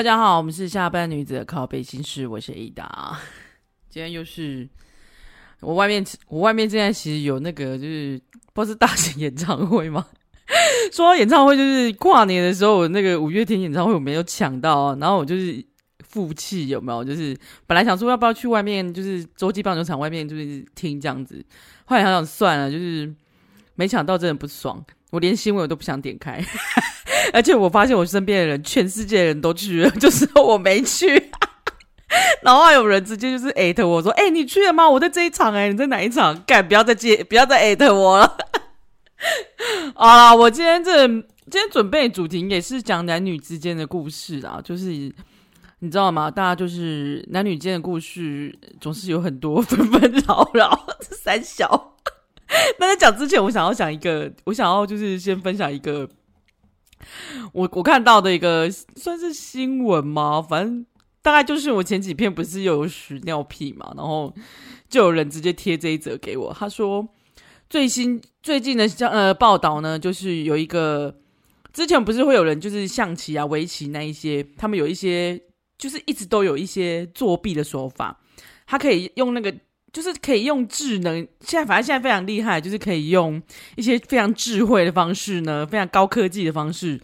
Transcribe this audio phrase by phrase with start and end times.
[0.00, 3.18] 大家好，我们是下班女子的靠北心事，我是 Ada。
[3.90, 4.66] 今天又是
[5.60, 8.18] 我外面，我外面现在其实有那个，就是
[8.54, 10.06] 不是大型演唱会吗？
[10.90, 14.96] 说到演唱会，就是跨年的时候，那个五月天演唱会我没有抢到。
[14.96, 15.62] 然后我就是
[16.08, 17.04] 负气，有没有？
[17.04, 17.36] 就是
[17.66, 21.44] 本来想说要不要去外面，就是洲际棒球场外面就是听这样子，
[21.84, 23.14] 后来想想算了，就是
[23.74, 24.82] 没抢到，真的不爽。
[25.10, 26.42] 我连新闻我都不想点开。
[27.32, 31.30] 而且我发现我身边的人，全世界的人都去了， 就是我没去。
[32.42, 34.88] 然后有人直接就是艾特我说：“哎、你去了吗？
[34.88, 36.42] 我在这一场、欸，哎，你在哪一场？
[36.44, 38.36] 干，不要再接，不要再艾特我了。”
[39.94, 44.86] 啊，我今天这今天准备的主题也是讲男女之间的故事啊，就是
[45.80, 46.30] 你知道吗？
[46.30, 51.89] 大家就是男女间的故事，总是有很多纷纷扰扰，三小。
[52.78, 56.08] 那在讲之前，我想要讲一个，我想要就是先分享一个。
[57.52, 60.42] 我我看到的一个算是新闻吗？
[60.42, 60.84] 反正
[61.22, 64.34] 大概就是我前几篇不是有屎尿屁嘛，然后
[64.88, 66.52] 就有人直接贴这一则给我。
[66.52, 67.08] 他说
[67.70, 71.16] 最新最近的像呃报道呢，就是有一个
[71.72, 75.40] 之前不是会有人就是象棋啊、围棋那一些，他们有一些
[75.78, 78.20] 就是一直都有一些作弊的手法，
[78.66, 79.54] 他可以用那个。
[79.92, 83.42] 就是可以用智能，现在反正现在非常厉害，就是可以用
[83.74, 87.00] 一些非常智慧的方式呢，非常高科技的方式，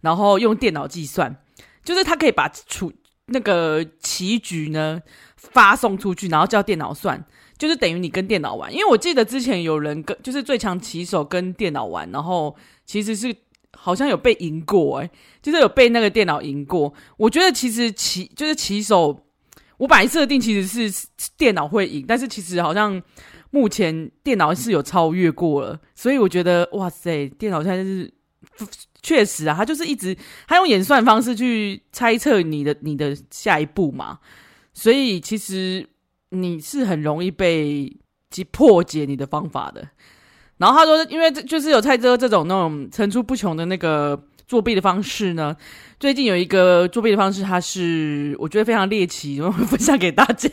[0.00, 1.36] 然后用电脑计算，
[1.84, 2.90] 就是他可以把出
[3.26, 4.98] 那个棋局呢
[5.36, 7.22] 发送出去，然后叫电脑算，
[7.58, 8.72] 就是等于你跟电脑玩。
[8.72, 13.34] 因为我记得之前有人跟就是最强棋手跟电脑玩，然后其实是
[13.76, 15.10] 好像有被赢过，诶，
[15.42, 16.94] 就是有被那个电脑赢过。
[17.18, 19.26] 我觉得其实棋就是棋手。
[19.82, 23.02] 我本来设定其实是电脑会赢，但是其实好像
[23.50, 28.08] 目前电脑是有超越过了，所以我觉得哇塞，电脑现在是
[29.02, 30.16] 确实啊，他就是一直
[30.46, 34.20] 他用演算方式去猜测你的你的下一步嘛，
[34.72, 35.84] 所以其实
[36.28, 37.92] 你是很容易被
[38.30, 39.88] 击破解你的方法的。
[40.58, 44.28] 然后他说，因为就是有猜测这种那种层出不穷的那个。
[44.52, 45.56] 作弊的方式呢？
[45.98, 50.50] 最近有一个作弊的方式，它是我觉得非常猎奇，我会分享给大家。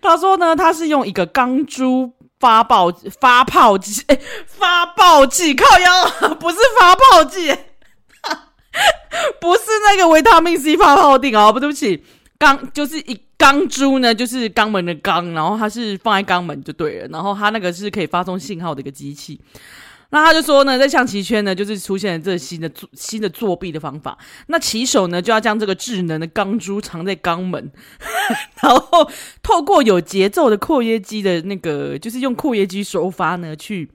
[0.00, 2.10] 他说呢，他是用一个钢珠
[2.40, 2.90] 发爆
[3.20, 7.54] 发泡剂，哎，发爆剂靠腰，不是发泡剂，
[9.38, 12.02] 不是那个维他命 C 发泡定哦，不对不起，
[12.38, 19.38] 钢就是一钢珠呢，就是肛门的肛，然后它是放在肛门就对了，然后它那个是可以发送信号的一个机器。
[20.10, 24.16] 那他就说呢，在象棋圈呢，就是出现了这新的作新的作弊的方法。
[24.46, 27.70] 那棋手呢，就要将这个智能的钢珠藏在肛门，
[28.62, 29.10] 然后
[29.42, 33.90] 透过有节奏的扩约肌的那个，就是用扩约肌手法呢，去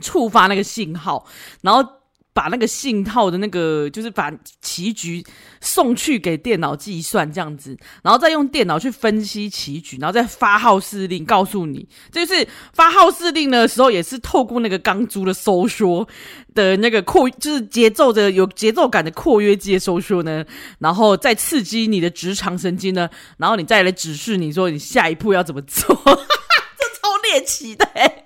[0.00, 1.26] 触发那个信号，
[1.62, 1.97] 然后。
[2.38, 4.32] 把那个信号的那个，就是把
[4.62, 5.24] 棋局
[5.60, 16.06] 送去给电脑计算这样子，然后再用电脑去分析棋局，然后再发号施令告诉你，就是发号施令的时候也是透过那个钢珠的收缩
[16.54, 20.44] 的那个扩，就是节奏的有节奏感的括约肌的收缩呢，
[20.78, 28.17] 然后再刺激你的直肠神经呢，然后你再来指示你说你下一步要怎么做，这超猎奇的欸。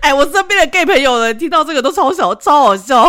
[0.00, 3.04] 哎，我身边的 gay 朋友呢，听到这个都超小，超好笑。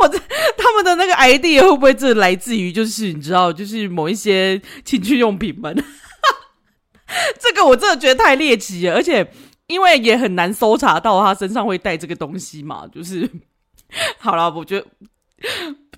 [0.00, 0.18] 我这
[0.56, 5.76] 他们的那个 ID 会不会这来自于就是你知道，就是某一些情趣用品们？
[7.38, 9.30] 这个我真的觉得太猎奇了，而且
[9.66, 12.86] 因为也很难搜查到他身上会带这个东西嘛。
[12.90, 13.30] 就是
[14.18, 14.86] 好了，我觉得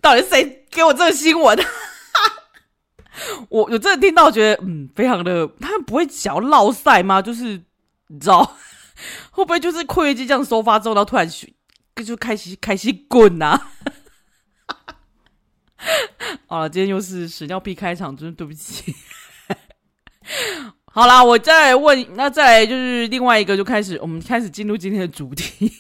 [0.01, 1.59] 到底谁给我这个新闻？
[3.51, 7.23] 我我真的听到觉得嗯，非常的，他们不会想要落赛吗？
[7.23, 7.61] 就是
[8.09, 8.57] 你知道。
[9.31, 11.29] 会不会就是括约肌这样收发之后，然后突然
[12.05, 13.61] 就开始开始滚呐？
[16.47, 18.95] 好了，今天又是屎尿屁开场，真是对不起。
[20.93, 25.73] 好啦，我再来问，那再来就是另外一个，就开始我们开始进入今天的主题。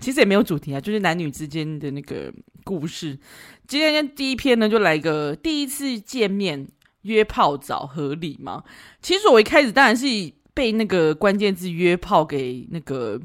[0.00, 2.32] 其实也没有主题啊，就是男女之间的那个
[2.64, 3.18] 故事。
[3.66, 6.68] 今天第一篇呢，就来一个第一次见面
[7.02, 8.62] 约泡澡合理吗？
[9.00, 10.34] 其实我一开始当然是以。
[10.54, 13.18] 被那个关键字约炮给那个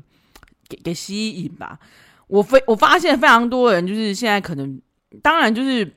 [0.69, 1.77] 给给吸引吧，
[2.27, 4.81] 我非我发现非常多人就是现在可能，
[5.21, 5.93] 当然就是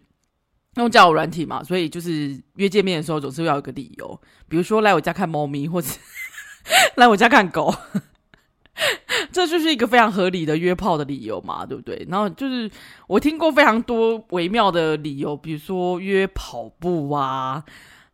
[0.75, 5.89] 用交友软体嘛，所以就是约见面的时候总是要有个理由，比如说来我家看猫咪，或者
[6.97, 7.73] 来我家看狗，
[9.31, 12.07] 这就是一个非常合理的约炮的理由嘛，对不对？
[12.11, 12.71] 然后就是
[13.07, 17.65] 我听过非常多微妙的理由，比如说约跑步啊。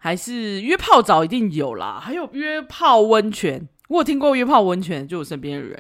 [0.06, 3.69] 还是约泡澡一定有啦，还有约泡温泉。
[3.88, 5.76] 我有听过约泡温泉，就我身边的人，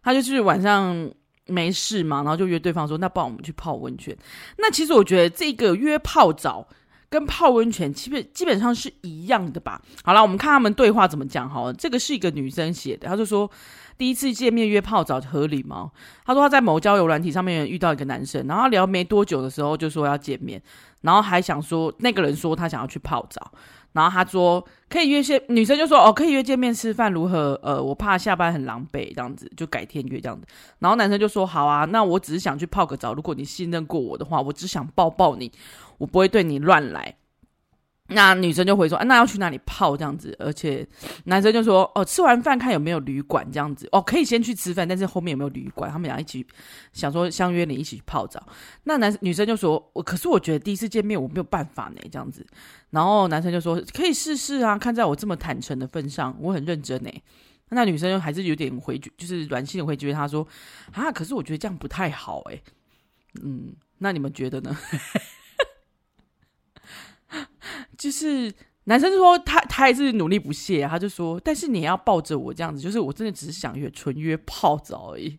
[0.00, 1.10] 他就是晚上
[1.46, 4.16] 没事嘛，然后就约对方说，那不然我们去泡温泉。
[4.58, 6.68] 那其实我觉得这个约泡澡
[7.08, 9.82] 跟泡温泉基本基本上是一样的吧。
[10.04, 11.72] 好了，我们看他们对话怎么讲好了。
[11.72, 13.50] 这个是一个女生写的，她就说
[13.96, 15.90] 第一次见面约泡澡合理吗？
[16.24, 20.60] 他说他在某交友软体上面遇到一个男生，然后聊没多久的时候就说要见面，
[21.02, 23.52] 然后还想说那个人说他想要去泡澡。
[23.92, 27.58] 然后他说可以约些女生就说哦可以约见面吃饭如何？
[27.62, 30.44] 呃，我怕下班很狼狈这样子，就改天约这样子。
[30.80, 35.52] 然后男生就说好啊，那我只是想去泡个澡，如果你信任过我的话，我只想抱抱你，
[35.98, 37.14] 我不会对你乱来。
[38.08, 40.36] 那女生就回说，啊，那要去哪里泡这样子？
[40.38, 40.86] 而且
[41.24, 43.88] 男生就说，哦，吃完饭看有没有旅馆这样子。
[43.92, 45.90] 哦，可以先去吃饭，但是后面有没有旅馆？
[45.90, 46.46] 他们俩一起
[46.92, 48.46] 想说相约你一起去泡澡。
[48.82, 52.46] 那男女生就说，我可是我觉得第一次见面我没有办法呢，这样子。
[52.90, 57.10] 然后男生就说，可以试试啊，看在我这么坦诚的份上，我很认真呢。
[57.70, 60.46] 那女生就还是有点回绝，就是软性的回绝他说，
[60.92, 62.62] 啊，可是我觉得这样不太好诶。
[63.42, 64.76] 嗯，那你们觉得呢？
[67.98, 68.52] 就是
[68.84, 75.38] 男生说他他还是努力不懈，他就说，但是你要抱着我这样子，就是我真的只是想约纯约泡澡而已，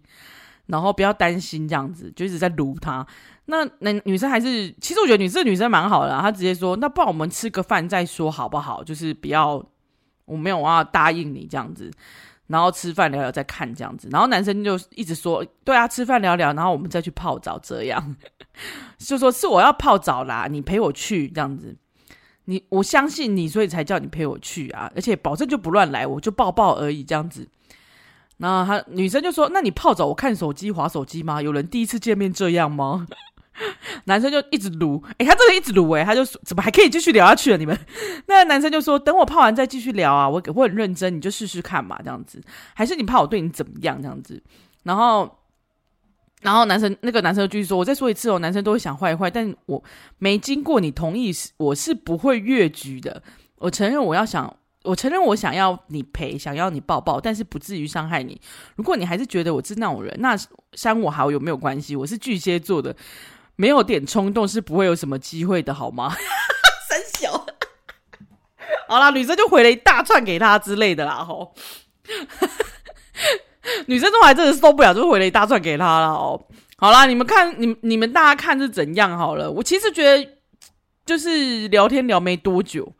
[0.68, 3.06] 然后不要担心这样子，就一直在撸他。
[3.45, 8.83] 那那女生还是，其实我觉得女生女生蛮好的，她直接说，那不然我们吃个饭再说好不好？
[8.83, 9.63] 就是不要
[10.25, 11.91] 我没有要答应你这样子，
[12.48, 18.15] 然后吃饭聊聊再看这样子，然后男生就一直说，对啊，吃饭聊聊，然后我们再去泡澡这样，
[18.98, 21.77] 就说是我要泡澡啦，你陪我去这样子。
[22.45, 24.92] 你我相信你，所以才叫你陪我去啊！
[24.95, 27.47] 而且保证就不乱来，我就抱抱而已这样子。
[28.38, 31.42] 然后他女生就说：“那你泡澡，我看手机滑手机吗？
[31.42, 33.07] 有人第一次见面这样吗？”
[34.03, 37.57] 男生就一直撸，诶、他真的一直撸诶、他就说：“怎么还可以继续聊下去了？
[37.57, 37.77] 你们？”
[38.27, 42.41] 那男生就说：“等我泡完再继续聊啊，我我很认真，你就试试看嘛，这样子。
[42.74, 44.44] 还是你怕我对你怎么样这样子？”
[44.83, 45.39] 然后。
[46.45, 49.83] 然后男生那个男生就继续说：“我再说一次哦，男生都会想坏坏，但我
[50.19, 53.24] 没经过你同意，我是不会越矩的。
[53.57, 58.39] 我承认我要想，我承认我想要你陪，想要你抱抱，但是不至于伤害你。
[58.75, 60.38] 如果你还是觉得我是那种人，那
[60.74, 61.95] 删我好友没有关系。
[61.95, 62.95] 我是巨蟹座的，
[63.56, 66.13] 没有点冲动是不会有什么机会的，好吗？”
[66.88, 67.44] 三小，
[68.88, 71.56] 好啦，女生就回了一大串给他之类的啦，吼。
[73.88, 76.39] 女生都还真的受不了，就回了一大串给他了哦。
[76.77, 79.50] 好啦，你们看，你你们大家看是怎样好了。
[79.50, 80.29] 我其实觉得，
[81.06, 82.91] 就是聊天聊没多久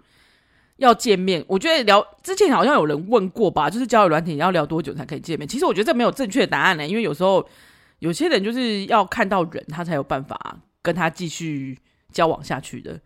[0.77, 1.44] 要见面。
[1.47, 5.45] 我觉得聊之前好像有人问过吧，就是交友软体要聊多久才可以见面？
[5.45, 7.45] 其实我觉得这没有正确的答案呢，因为有时候
[8.00, 11.77] 有些人就是要看到人，他才有办法跟他继续
[12.13, 13.00] 交往下去的。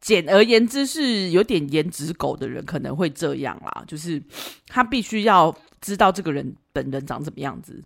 [0.00, 4.20] 简而言之，是有点颜值狗的人可能会这样啦，就是
[4.66, 5.56] 他必须要。
[5.82, 7.82] 知道这个人本人长怎么样子，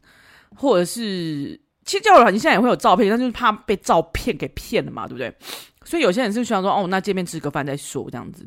[0.54, 5.34] 或者是其实交友软件现在也会有照片，但就是怕被照片给骗了嘛，对不对？
[5.84, 8.46] 所以有些人是需要说哦，那见面吃个饭再说这样子。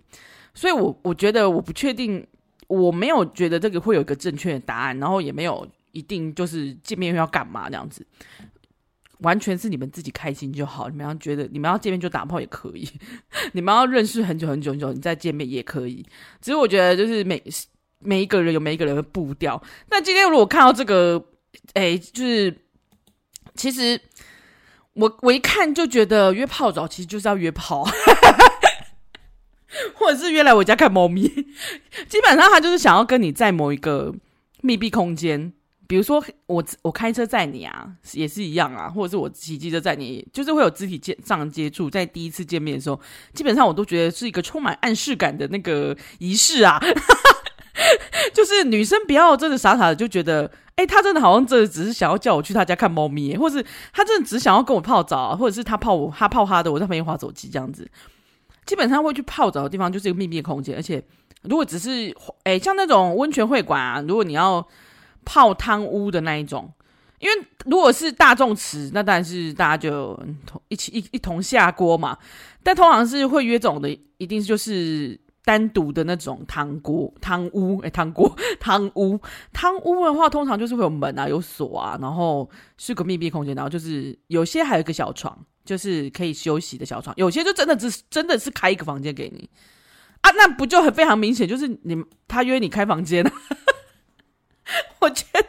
[0.54, 2.26] 所以我我觉得我不确定，
[2.68, 8.06] 我没有觉得这个会有一个正确的答案，然后也没有一定就是见面要干嘛这样子，
[9.20, 10.90] 完全是你们自己开心就好。
[10.90, 12.86] 你们要觉得你们要见面就打炮也可以，
[13.54, 16.06] 你们要认识很久很久很久你再见面也可以。
[16.42, 17.42] 只是我觉得就是每。
[18.00, 19.62] 每一个人有每一个人的步调。
[19.90, 21.24] 那今天如果看到这个，
[21.74, 22.56] 哎，就是
[23.56, 24.00] 其实
[24.94, 27.84] 我我一看就觉得约泡澡其实就是要约炮，
[29.96, 31.28] 或者是约来我家看猫咪。
[32.08, 34.14] 基本上他就是想要跟你在某一个
[34.62, 35.52] 密闭空间，
[35.88, 43.00] 比如说我我开车载你啊，也是一样啊，或者是我骑机车载你，就是会有肢体接上接触，在第一次见面的时候，
[43.34, 46.80] 基本上我都觉得是一个充满暗示感的那个仪式啊。
[48.34, 50.46] 就是女生不要真的傻傻的就觉得，
[50.76, 57.90] 哎、欸，他真的好像这只是想要叫我去他家看猫咪，或是他真的只想要跟我泡澡，或者是他泡我，他泡他的，我在旁边划手机这样子。
[58.66, 61.04] 基本上会去泡澡的地方就是一个秘密的空间，而且
[61.44, 64.66] 如果只是，哎、像那种温泉会馆啊，如果你要
[65.26, 66.72] 泡汤屋的那一种，
[67.20, 72.18] 因为如果是大众池，那当然是大家就同一起一一同下锅嘛。
[72.64, 75.20] 但通常是会约这种的，一定就是。
[75.46, 79.20] 单独的那种汤锅、汤屋， 哎，汤锅、 汤屋、
[79.54, 89.50] 汤屋的话，通常就是会有门啊、有锁啊，然后是个密闭空间，然后就是有些还有一个小床，就是可以休息的小床，有些就真的是真的是开一个房间给你
[90.22, 93.26] 啊，那不就很非常明显，就是你他约你开房间，
[95.00, 95.46] 我觉得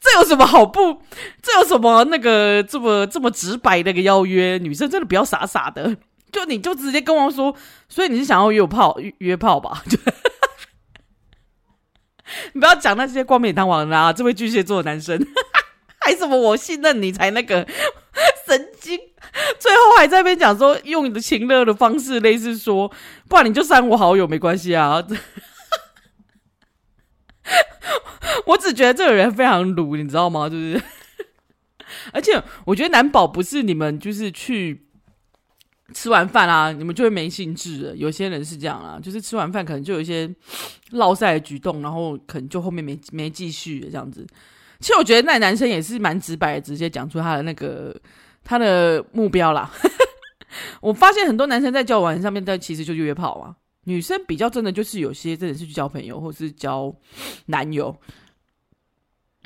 [0.00, 1.02] 这有什么好不？
[1.42, 4.56] 这有什么那个这么这么直白的个邀约？
[4.58, 5.96] 女生真的不要傻傻的。
[6.36, 7.56] 就你就直接跟我说，
[7.88, 9.82] 所以你是想要约炮约炮吧？
[12.52, 14.12] 你不要讲那些冠冕堂皇的啊！
[14.12, 15.18] 这位巨蟹座的男生，
[16.04, 17.66] 还什么我信任你才那个
[18.46, 19.00] 神经？
[19.58, 22.92] 最后还在那边讲说，用你的情勒的方式，类似说，
[23.30, 25.02] 不然你就删我好友没关系啊。
[28.44, 30.50] 我只觉得这个人非常鲁，你知道吗？
[30.50, 30.82] 就是，
[32.12, 34.82] 而且我觉得难保不是你们就是去。
[35.96, 37.96] 吃完饭啊，你们就会没兴致了。
[37.96, 40.30] 有些人是这样啊，就是吃完饭可能就有一些
[40.90, 44.26] 落赛的举动，然后可能就后面没没继续这样子。
[44.78, 47.98] 其实我觉得那男生也是蛮直白的，直接讲出他的那个
[48.44, 49.72] 他的目标啦。
[50.82, 53.56] 我发现很多男生在交往上面，但其实就约炮啊。
[53.84, 56.94] 女生比较真的就是有些真的是去交朋友，或是交
[57.46, 57.96] 男友。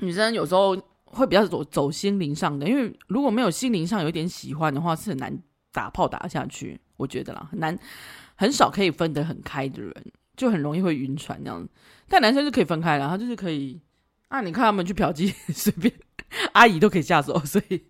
[0.00, 5.40] 女生有时候会比较走走心灵上的，因为如果没有心灵上有点喜欢的话，是很难。
[5.72, 7.78] 打炮打下去，我觉得啦，很难，
[8.34, 9.94] 很少可以分得很开的人，
[10.36, 11.68] 就很容易会晕船这样。
[12.08, 13.80] 但男生是可以分开的，他就是可以
[14.28, 15.92] 啊，你看他们去嫖妓， 随便
[16.52, 17.82] 阿姨都可以下手，所以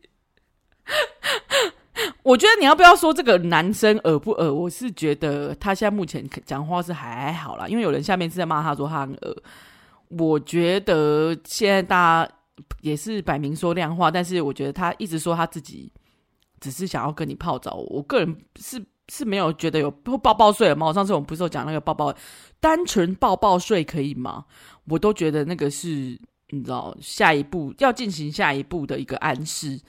[2.23, 4.53] 我觉得你要不要说这个男生恶不恶？
[4.53, 9.43] 我是觉得他现在目前讲话是还好啦，因为有人下面是在骂他说他很恶。
[10.09, 12.33] 我觉得现在大家
[12.81, 15.91] 也是摆明说亮话，但是我觉得他一直说他自己。
[16.61, 20.87] 只是想要跟你泡澡，我个人是是没有觉得有抱抱睡了吗？
[20.87, 22.15] 我上次我们不是有讲那个抱抱，
[22.61, 24.45] 单纯抱抱睡可以吗？
[24.85, 25.89] 我都觉得那个是
[26.51, 29.81] 你知道下一步要进行下一步的一个暗示。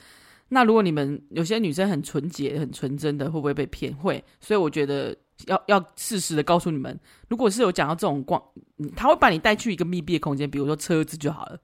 [0.48, 3.94] 那如果你们有些女生很纯洁、很纯真的，会不会被骗？
[3.96, 6.98] 会，所以我觉得要要适时的告诉你们，
[7.28, 8.42] 如果是有讲到这种光，
[8.94, 11.58] 他会把你带去一个密闭的空间，比如说车子就好了，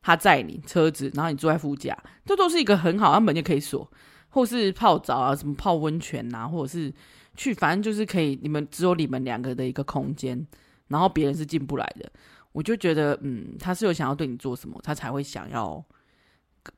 [0.00, 3.90] 他载你车子，然后你坐在副驾，这都是一个很好，他门就可以锁。
[4.36, 6.92] 或是泡澡啊，什么泡温泉呐，或者是
[7.38, 10.46] 去，反正就是可以，你们只有你们两个的一个空间，
[10.88, 12.06] 然后别人是进不来的。
[12.52, 15.82] 我就觉得，嗯，他是有想要对你做什么，他才会想要，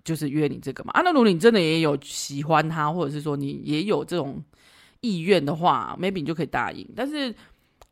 [0.05, 0.93] 就是约你这个嘛。
[0.93, 4.41] 啊，那如果你真的也有喜欢他，或者是说你也有这种
[5.01, 6.89] 意愿的话，maybe 你就可以答应。
[6.95, 7.35] 但是，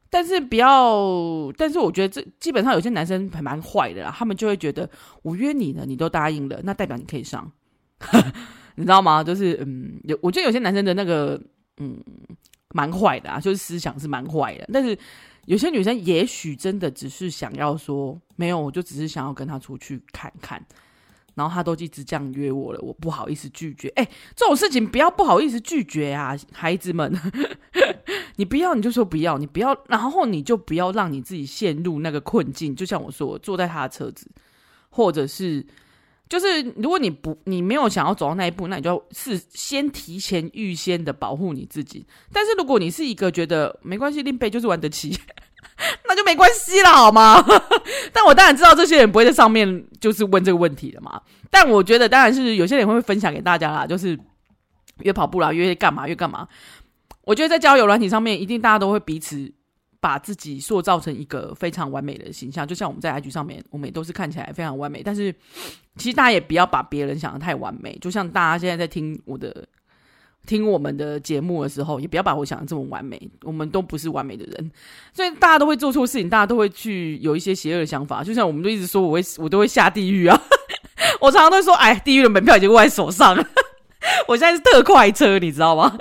[0.09, 4.89] 但是不要，但是我觉得这基本上有些男生还蛮坏的啦，他们就会觉得
[5.23, 7.51] 我约你了，你都答应了，那代表你可以上。
[8.77, 9.25] 你知道吗？
[9.25, 11.41] 就是嗯，有我觉得有些男生的那个
[11.79, 11.99] 嗯，
[12.75, 14.69] 蛮坏的啊，就是思想是蛮坏的。
[14.73, 14.97] 但是
[15.47, 20.63] 有些女生也许真的只是想要说，没有，我就只是想要跟他出去看看。
[21.35, 23.89] 然后他都一直这样约我了，我不好意思拒绝。
[23.97, 27.15] 哎，这种事情不要不好意思拒绝啊，孩子们，
[28.37, 32.75] 你不要你就说不要，你不要，然后你就不要让你自己陷入那个困境。
[32.75, 34.31] 就像我说，我坐在他的车子，
[34.91, 35.65] 或者是。
[36.29, 42.05] 就是如果你不你没有想要走到那一步，那你就要是先提前预先的保护你自己。
[42.33, 45.17] 但是如果你是一个觉得没关系，拎杯就是玩得起，
[46.09, 47.45] 那就没关系了，好吗？
[48.13, 51.21] 但我当然知道这些人不会在上面就是问这个问题的嘛。
[51.51, 54.19] 但我觉得当然是有些人会分享给大家啦，就是
[55.03, 56.49] 约跑步啦，约干嘛约干嘛。
[57.23, 59.53] 我觉得在交友软体上面，一定大家都会彼此。
[60.01, 65.03] 把自己塑造成一个非常完美的形象，就像我们在 IG 上面，我们也都是看起来非常完美。
[65.03, 65.35] 但是，
[65.97, 67.97] 其实大家也不要把别人想得太完美。
[68.01, 69.67] 就像大家现在在听我的、
[70.47, 73.21] 听我们的节目的时候，也不要把我想的这么完美。
[73.43, 74.71] 我们都不是完美的人，
[75.13, 78.23] 所以大家都会做错事情，大家都会去有一些邪恶的想法。
[78.23, 80.41] 就像我们都一直说，我会我都会下地狱啊！
[81.21, 83.45] 我常常都说，哎，地狱的门票已经握在手上了。
[84.29, 85.99] 我现在是特快车，你知道吗？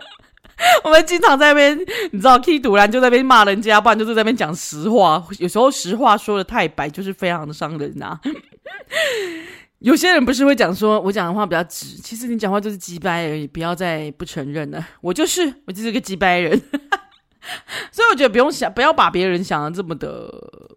[0.83, 1.77] 我们经常在那边，
[2.11, 5.23] 你知道，K 突然就在那边骂人家，不然就是在那边讲实话。
[5.39, 8.21] 有时候实话说的太白，就是非常的伤人呐、啊。
[9.79, 14.87] 有些人不是会讲说，我讲的话比较直，其实你讲话就是鸡掰而已，不要再不承认了。
[15.01, 16.59] 我就是，我就是个鸡掰人。
[17.91, 20.27] 所以我觉得不用想，不要把别人想的这么的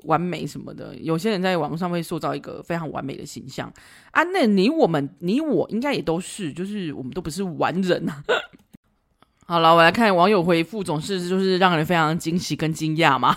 [0.03, 0.95] 完美什么的。
[0.97, 3.73] 有些人在网上会塑造一个非常完美的形象
[4.11, 8.23] 啊，那你我们你我应该也都是，就是我们都不是完人啊。
[9.51, 13.35] 好了，我来看网友回复，总是就是让人非常惊喜跟惊讶嘛。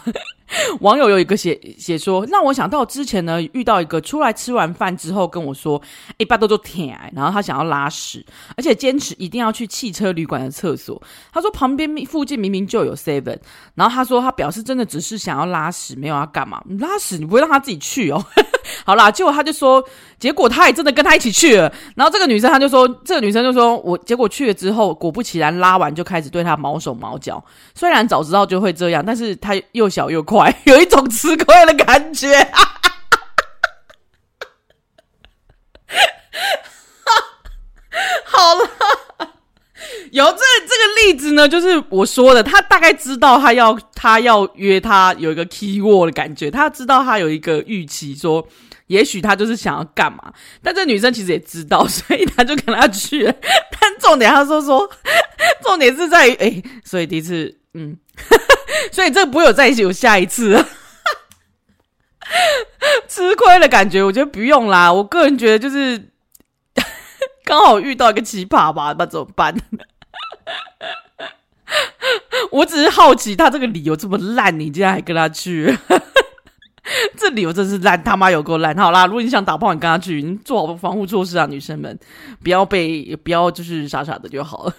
[0.81, 5.81] 网友有一个写写说，让我想到之前呢，遇到一个出来吃完饭之后跟我说，
[6.17, 8.25] 一般都做舔，然后他想要拉屎，
[8.57, 11.01] 而且坚持一定要去汽车旅馆的厕所。
[11.31, 13.37] 他说旁边附近明明就有 seven，
[13.75, 16.61] 然后他说他表示真的只是想要拉屎，没有要干嘛。
[16.79, 18.23] 拉屎你不会让他自己去哦。
[18.85, 19.83] 好啦，结果他就说，
[20.19, 21.71] 结果他也真的跟他一起去了。
[21.95, 27.43] 然后这个女生他就说，这个女生就说我结果去了之后，果不其然拉完就开始对他毛手毛脚。
[27.73, 30.40] 虽然早知道就会这样，但是他又小又快。
[30.65, 32.47] 有一种吃亏的感觉，
[38.25, 38.69] 好了，
[40.11, 48.47] 有这这个例子呢，就是我说的，他大概知道他要他要约他有一个 key word 的感觉，他知道他有一个预期，说
[48.87, 50.33] 也许他就是想要干嘛。
[50.63, 53.23] 但这女生其实也知道，所以他就跟他去。
[53.23, 54.89] 但重点他说说，
[55.63, 57.97] 重点是在于，哎、所以第一次，嗯，
[58.91, 60.63] 所以这不会有在一起有下一次。
[63.07, 64.91] 吃亏的感觉，我觉得不用啦。
[64.91, 66.09] 我个人觉得就是
[67.43, 69.53] 刚好遇到一个奇葩吧，那怎么办？
[72.51, 75.77] 我只是好奇，他这个理由这么烂，你竟然还跟他去？
[77.17, 78.75] 这理由真是烂，他妈有够烂！
[78.77, 81.97] 好啦，如果你想打炮，你跟他去，你做好防护措施啊，女生们，
[82.43, 84.73] 不要被，不要就是傻傻的就好了。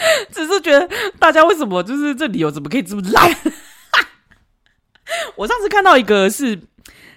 [0.32, 0.88] 只是觉得
[1.18, 3.36] 大家为什么就是这理由怎么可以这么烂？
[5.36, 6.58] 我上次看到一个是，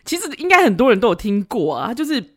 [0.04, 2.36] 其实应该很多人都有听过啊，就是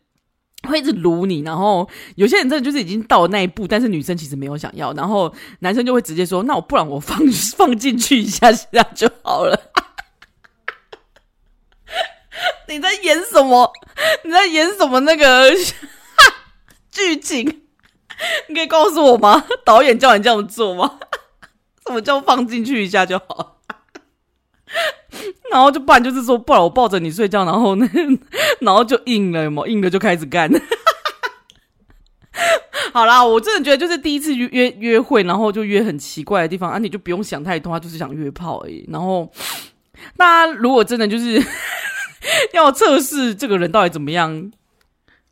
[0.67, 7.17] 会一直撸你，然后有些人真的就是已经到了那一步，但是女生其实没有想要，然后男生就会直接说：“那我不然我放
[7.55, 9.59] 放进去一下，下就好了。
[12.69, 13.71] ”你在演什么？
[14.23, 15.51] 你在演什么那个
[16.91, 17.63] 剧情？
[18.47, 19.45] 你可以告诉我吗？
[19.63, 20.99] 导演叫你这样做吗？
[21.85, 23.57] 什么叫放进去一下就好？
[25.51, 27.87] 然后就不然就是说，不然我抱着你睡觉，然后呢，
[28.59, 30.51] 然后就硬了嘛，硬了就开始干。
[32.91, 38.85] 好啦，我真的觉得就是第一次约约会，然后就约很奇怪的地方啊，你就不用想太多，他就是想约炮而已。
[38.91, 39.31] 然后
[40.17, 41.41] 大家如果真的就是
[42.53, 44.51] 要测试这个人到底怎么样。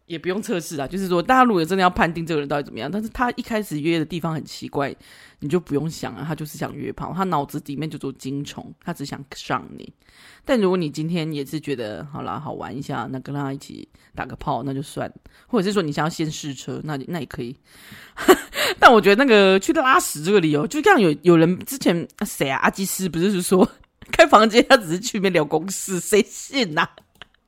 [0.08, 4.96] 也不用测试啊，就是说，大家如果真的要判定这个人到底怎么样，但是他一开始约的地方很奇怪，
[5.40, 9.92] 你就不用想啊，他就是想约炮，他脑子里面就做精虫，他只想上你。
[10.46, 15.10] 但如果你今天也是觉得好啦，好玩一下，那跟他一起打个炮，那就算；
[15.48, 17.58] 或者是说你想要先试车，那那也可以。
[18.80, 23.68] 但我觉得那个去拉屎这个理由，就像有有人之前谁啊，阿基师不是是说
[24.14, 26.90] 开房间，他只是去那边聊公事，谁信呐、啊？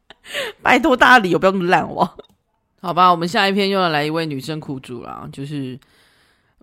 [0.63, 2.17] 拜托大家理由不要那么烂哦。
[2.79, 5.77] 好吧，我们下一篇又要来一位女生苦主了，就是，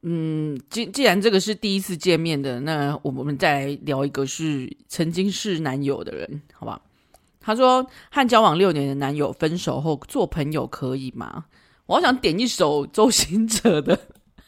[0.03, 6.81] 嗯，既既然这个是第一次见面的，那我们再来聊一个是曾经是男友的人，好吧？
[7.40, 11.44] 他说和交往六年的男友分手后做朋友可以吗？
[11.87, 13.98] 我想点一首周兴哲的，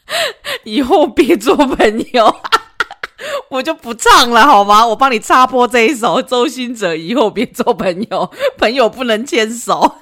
[0.63, 2.35] 以后别做朋友，
[3.51, 4.87] 我就不唱了，好吗？
[4.87, 9.97] 我帮你插播这一首周兴哲，以后别做朋友，朋友不能牵手。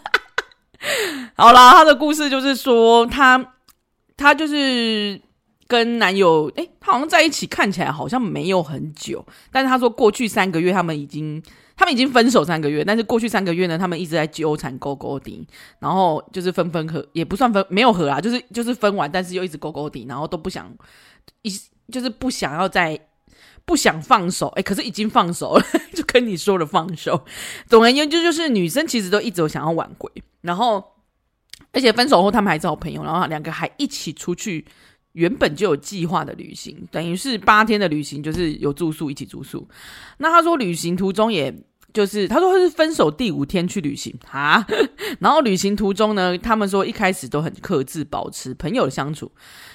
[1.36, 3.54] 好啦，她的故事就是说，她
[4.16, 5.20] 她就是
[5.68, 11.42] 跟男友，诶，她好像在一起，看起来好像没有很久，但是她说过去三个月，他们已经
[11.76, 15.46] 他们已经分手三个月，但是过去三个月呢，他们一直在纠缠勾勾顶，
[15.80, 20.74] 然后就是分分合，也不算分，没有合啊，就是就是分完，但是又一直勾勾顶，然后都不想
[21.42, 21.52] 一
[21.92, 22.98] 就是不想要再
[23.66, 27.26] 不想放手，诶，可是已经放手了， 就跟你说了放手。
[27.68, 30.12] 总而言之，就是女生其实都一直有想要挽回。
[30.42, 30.84] 然后，
[31.72, 34.64] 而且分手后他们还是好朋友，然后两个还一起出去，
[35.14, 39.68] 原本就有计划的旅行，等于是八天的旅行，就是有住宿一起住宿。
[40.18, 41.52] 那他说旅行途中，也
[41.96, 44.68] 就是他说他是分手第五天去旅行啊，
[45.22, 49.32] 然后旅行途中呢，他们说一开始都很克制，保持朋友的相处。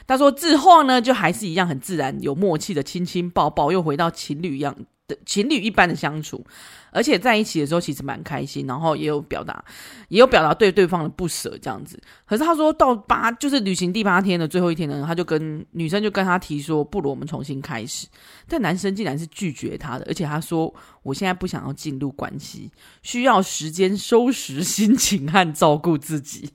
[0.07, 4.77] 他说之后呢，就还是一样很自然、有默契的亲亲抱抱，又回到情侣一样
[5.25, 6.45] 情侣一般的相处。
[6.93, 9.65] 而且在一起的时候其实蛮开心，然后也有表达，
[10.09, 11.97] 也有表达对对方的不舍这样子。
[12.27, 18.09] 可是他说到八，就是旅行第八天的最后一天呢，他就跟女生就跟他提说，不如我们重新开始。
[18.49, 22.69] 但男生竟然是拒绝他的，而且他说我现在不想要进入关系，
[23.03, 26.51] 需要时间收拾心情和照顾自己。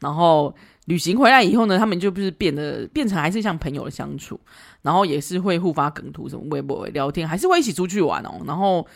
[0.00, 0.52] 然后
[0.86, 4.38] 旅行回来以后呢，他们就不是变得变成还是像朋友的相处，
[4.82, 8.86] 然后也是会互发梗图什么微博聊天，还是会一起出去玩哦，然后。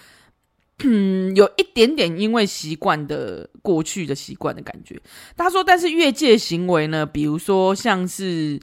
[0.85, 5.01] 嗯，有一点点因为习惯的过去的习惯的感觉。
[5.35, 8.61] 他说，但是越界行为呢，比如说像是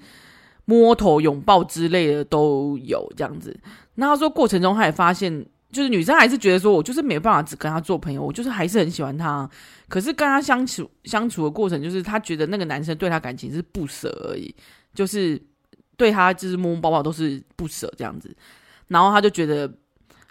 [0.66, 3.60] 摸头、拥抱之类的都有这样子。
[3.96, 9.50] 那他说过程中他也发现，就是女生还是觉得说我就是没办法只跟他做朋友，我就是还是很喜欢他。
[9.90, 14.56] 可是跟他相处相处的过程，就是他觉得那个男生对他感情是不舍而已，
[14.94, 15.42] 就是
[15.98, 18.34] 对他就是摸摸抱抱都是不舍这样子。
[18.88, 19.70] 然后他就觉得。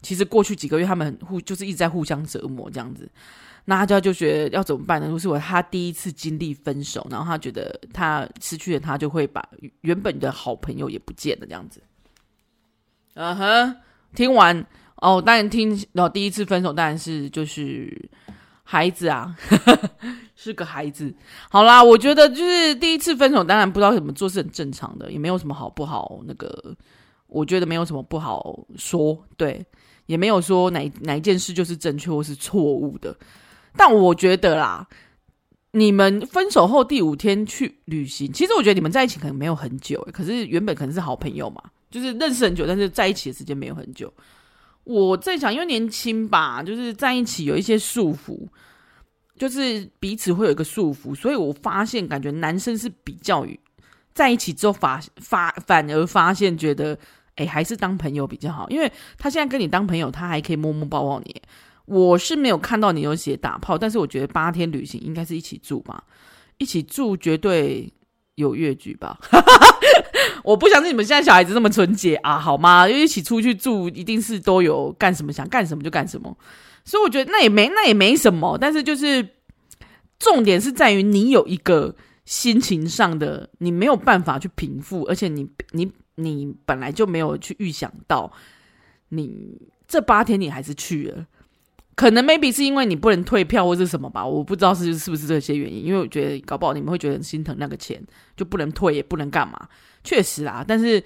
[0.04, 3.08] 其实过去几个月，他们互就是一直在互相折磨这样子，
[3.66, 5.06] 那他就就觉得要怎么办呢？
[5.06, 9.48] 就是我他第一次经历分手，然后他觉得他失去了他，就会把
[9.82, 11.80] 原本的好朋友也不见了这样子。
[13.14, 13.76] 嗯哼，
[14.12, 14.66] 听完
[15.02, 18.08] 哦，当然听，然后第一次分手当然是就是
[18.62, 19.36] 孩子啊，
[20.36, 21.12] 是个孩子。
[21.50, 26.20] 好啦，我觉得就是第一次分手，当然不知道怎么做是很正常的，也没有什么好不好。
[26.24, 26.76] 那个，
[27.26, 29.66] 我觉得没有什么不好说，对，
[30.06, 33.12] 也没有说哪哪一件事就是正确或是错误的。
[33.76, 34.86] 但我觉得啦，
[35.72, 41.60] 你们分手后第五天去旅行，其实我觉得你们在一起可能没有很久，可是原本可能是好朋友嘛，
[41.90, 44.12] 就是认识很久，但是在一起的时间没有很久。
[44.84, 48.48] 我在想，因为年轻吧，就是在一起有一些束缚，
[49.36, 53.46] 就是彼此会有一个束缚，所以我发现感觉男生是比较
[54.12, 56.98] 在一起之后发发反而发现觉得，
[57.36, 61.40] 哎，还是当朋友比较好，因为他现在跟你当朋友，他还可以摸摸抱抱你。
[61.84, 66.04] 我是没有看到你有写打炮，但是我觉得八天旅行应该是一起住吧，
[66.58, 67.92] 一起住绝对
[68.36, 69.18] 有越剧吧。
[70.44, 72.88] 我不相信你们现在小孩子那么纯洁啊，好吗？
[72.88, 76.36] 因为一起出去住，一定是都有干什么，想干什么就干什么。
[76.84, 79.26] 所以我觉得那也没那也没什么，但是就是
[80.18, 88.32] 重点是在于你有一个心情上的，你没有办法去平复，而且你你你本来就没有去预想到，
[89.10, 91.26] 你这八天你还是去了。
[91.94, 95.84] 可能 maybe 是因为你不能退票或是什么吧，我不知道是是不是这些原因。
[95.84, 98.02] 因为我觉得搞不好你们会觉得心疼那个钱，
[98.34, 99.68] 就不能退也不能干嘛。
[100.04, 101.02] 确实啊，但是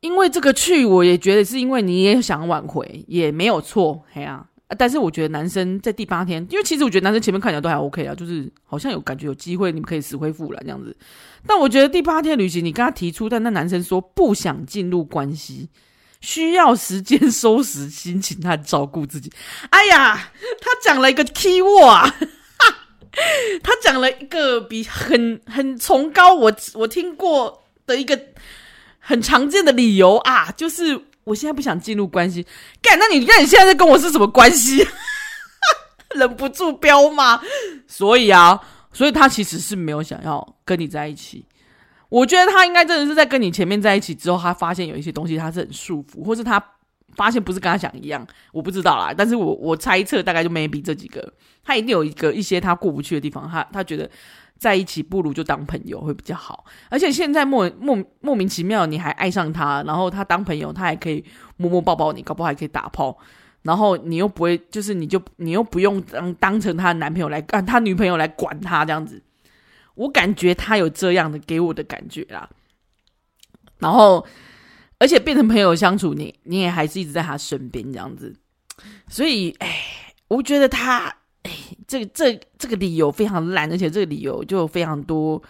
[0.00, 4.46] 因为这个去，我也觉得是因为你也想挽回，也没有错，嘿啊。
[4.78, 10.96] 但是我觉得男生在第八天，因为其实我觉得男生前面看起来都还 OK 啊，就是好像有感觉有机会你们可以死灰复燃这样子。
[11.46, 15.68] 但我觉得第八天旅行，你跟他提出，但那男生说不想进入关系。
[16.22, 19.30] 需要时间收拾心情和照顾自己。
[19.70, 22.14] 哎呀，他讲了一个 key word 啊，
[23.60, 28.18] 他讲了一个比很很崇高我我听过的一个
[28.98, 32.46] 很常见的理由啊，就是我现在不想进入关系。
[32.80, 34.86] 干，那你看你现在在跟我是什么关系？
[36.14, 37.40] 忍不住飙骂。
[37.86, 38.60] 所以啊，
[38.92, 41.44] 所以他其实是没有想要跟你在一起。
[42.08, 46.62] 我觉得他应该真的是在跟你前面在一起之后，他发现有一些东西他是很束缚，或是他
[47.16, 49.14] 发现不是跟他想一样，我不知道啦。
[49.16, 51.32] 但是我我猜测大概就 maybe 这几个，
[51.64, 54.10] 他一定有一个一些他过不去的地方，他他觉得
[54.62, 56.64] 在一起不如就当朋友会比较好。
[56.88, 61.24] 而且现在莫莫莫名其妙你还爱上他，然后他当朋友他还可以
[61.56, 63.18] 摸摸抱抱你，搞不好还可以打炮，
[63.62, 69.20] 然后你又不会就是你就你又不用当当成他的男朋友来干他女朋友来管他这样子。
[69.94, 72.48] 我感觉他有这样的给我的感觉啦，
[73.78, 74.24] 然后
[74.98, 78.34] 而且变成朋友相处，你你也还是一直在他身边这样子，
[79.08, 79.68] 所以哎，
[80.28, 81.50] 我觉得他哎，
[81.88, 85.42] 这这这个理由非常烂，而且这个理由就非常多，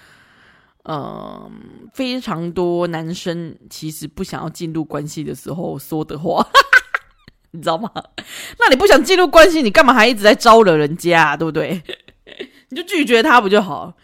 [0.85, 1.51] 嗯、
[1.93, 6.47] 非常多男生其实不想要进入关系的时候说的话，
[7.53, 7.91] 你知道吗？
[8.59, 11.37] 那你不想进入关系，你干嘛还一直在招惹人家？
[11.37, 11.83] 对不对？
[12.71, 13.95] 你就拒绝他不就好？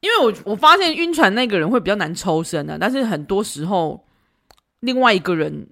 [0.00, 4.04] 因为我我发现晕船那个人会比较难抽身的，但是很多时候，
[4.80, 5.68] 另外一个人，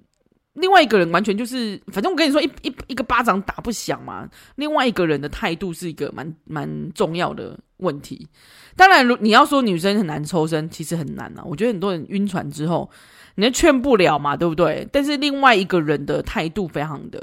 [0.60, 4.28] 另外一个人完全就是，反正我跟你说，一一一个巴掌打不响嘛。
[4.56, 8.28] 另外一个人的态度是一个蛮蛮重要的问题。
[8.76, 11.42] 当然，如你要说女生很难抽身，其实很难啊。
[11.44, 12.88] 我觉得很多人晕船之后，
[13.36, 14.86] 你也劝不了嘛，对不对？
[14.92, 17.20] 但是另外一个人的态度非常的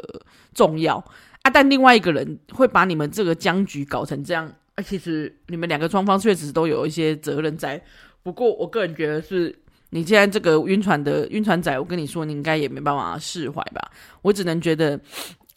[0.54, 0.98] 重要
[1.41, 1.52] 啊。
[1.52, 4.52] 但另外一个人会把你们这个僵局搞成这样。
[4.76, 7.82] 啊，其实你们两个双方确实都有一些责任在，
[8.21, 9.58] 不过我个人觉得是，
[9.96, 13.90] 你现在这个晕船的晕船仔，我跟你说，你应该也没办法释怀吧？
[14.22, 15.00] 我只能觉得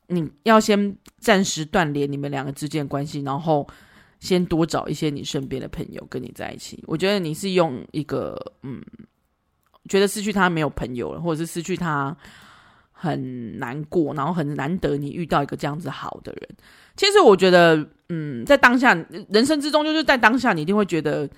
[0.07, 3.67] 你要先暂时断联你们两个之间的关系，然后
[4.21, 6.81] 先多找一些你身边的朋友跟你在一起。
[6.87, 8.81] 我觉得你是用一个嗯，
[9.89, 12.17] 觉得失去他没有朋友了，或者是失去他
[12.93, 16.49] 很难过，然后很难得你遇到一个这样子好的人。
[16.97, 18.95] 其实我觉得，嗯，在当下
[19.31, 21.29] 人生之中，就是在当下，你一定会觉得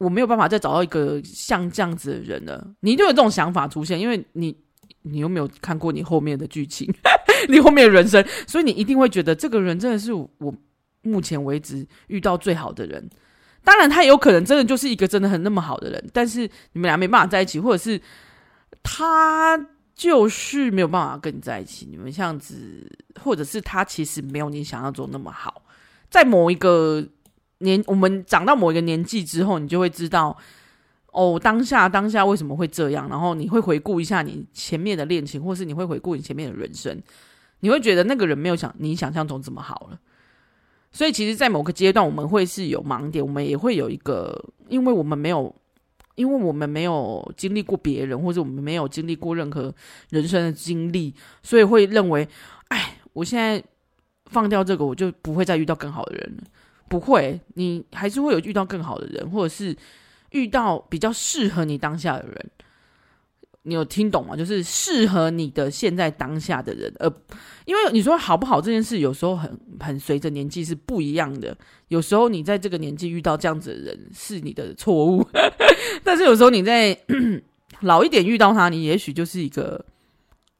[0.00, 2.66] 我没有办法再找到一个像这样子的人了。
[2.80, 4.56] 你一定有这种想法出现，因为你
[5.02, 6.92] 你又没有看过你后面的剧情，
[7.48, 10.28] 你后面的人生，所以你一定会觉得这个人真的是我
[11.02, 13.08] 目前为止遇到最好的人。
[13.62, 16.40] 当然，他有可能真的就是一个真的很那么好的人，但是
[16.72, 18.00] 你们俩没办法在一起，或者是
[18.82, 19.64] 他。
[19.92, 22.90] 就是没有办法跟你在一起，你们这样子，
[23.22, 25.62] 或者是他其实没有你想象中那么好。
[26.08, 27.06] 在某一个
[27.60, 30.36] 年，我们长到某一个年纪之后，你就会知道，
[31.12, 37.00] 哦，当下当下为什么会这样，然后你会回顾一下你前面的恋情，或是你会回顾你前面的人生，
[37.60, 39.98] 你会觉得那个人没有想你想象中这么好了。
[40.92, 45.54] 所以，其实，在某个阶段，我们会是有盲点，我们也会有一个，因为我们没有。
[46.16, 49.72] 因为我们没有经历过别人，或者我们没有经历过任何
[50.10, 52.28] 人生的经历，所以会认为，
[52.68, 53.62] 哎，我现在
[54.26, 56.42] 放掉这个，我就不会再遇到更好的人了。
[56.90, 59.76] 不会，你还是会有遇到更好的人，或者是
[60.32, 62.50] 遇到比较适合你当下的人。
[63.62, 64.34] 你有听懂吗？
[64.34, 67.08] 就是适合你的现在当下的人，呃，
[67.66, 71.56] 因为你说好不好这件事，有时候很很随着年纪是不一样的。
[71.88, 75.24] 有时候你在这个年纪遇到这样子的人是你的错误，
[76.02, 76.98] 但是有时候你在
[77.82, 79.84] 老一点遇到他，你也许就是一个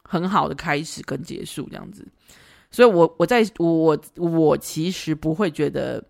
[0.05, 2.07] 很好的开始跟结束这样子。
[2.71, 6.05] 所以我我在我我其实不会觉得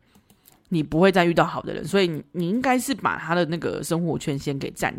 [0.70, 4.94] 你不会再遇到好的人，所以你你应该是把他的那个生活圈先给暂。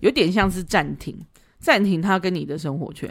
[0.00, 1.16] 有点像是暂停，
[1.60, 3.08] 暂停他跟你的生活圈，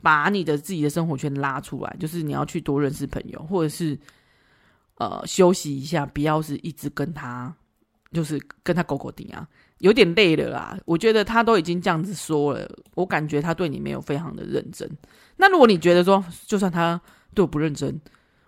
[0.00, 3.98] 把你的自己的生活圈拉出来，就是你要去多认识朋友，或者是
[4.98, 7.52] 呃休息一下，不要是一直跟他，
[8.12, 10.78] 就是跟他勾勾顶啊，有点累了啦。
[10.84, 14.88] 我觉得他都已经这样子说了，我感觉他对你没有非常的认真。
[15.36, 17.00] 那如果你觉得说，就算他
[17.34, 18.00] 对我不认真，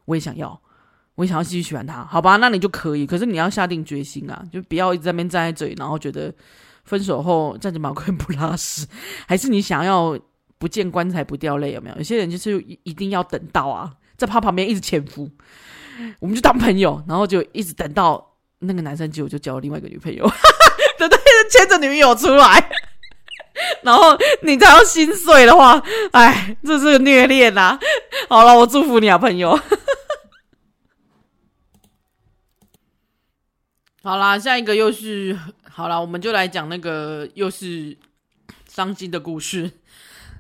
[0.05, 0.61] 我也想要，
[1.15, 2.37] 我想要继续喜欢他，好吧？
[2.37, 6.33] 那你就可以，可是你要下定决心啊，就不要一直在那边站在这里，然后觉得。
[6.87, 8.87] 分手后站着茅坑不拉屎，
[9.27, 10.15] 还是你想要
[10.59, 11.73] 不见棺材不掉泪？
[11.73, 11.97] 有没有？
[11.97, 15.27] 有些人就是一定要等到啊，在他旁边一直潜伏，
[16.21, 18.23] 我们就当朋友，然后就一直等到
[18.59, 20.31] 那个男生结果就交了另外一个女朋友，
[20.99, 21.17] 等到
[21.51, 22.71] 牵着女友出来，
[23.83, 27.79] 然后你才要心碎的话，哎，这是虐恋呐！
[28.29, 29.59] 好了，我祝福你啊，朋友。
[34.05, 35.35] 好啦，下一个又是。
[35.71, 37.97] 好啦，我们就来讲那个又是
[38.69, 39.71] 伤心的故事。